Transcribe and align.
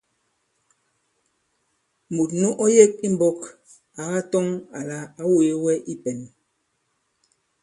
Mùt 2.15 2.29
nu 2.39 2.47
ɔ 2.63 2.65
yek 2.75 2.91
i 3.07 3.07
mbɔ̄k 3.13 3.39
à 3.99 4.01
katɔŋ 4.11 4.47
àlà 4.77 4.97
ǎ 5.21 5.23
wēe 5.33 5.53
wɛ 5.63 5.73
i 5.93 5.95
pɛ̄n. 6.03 6.19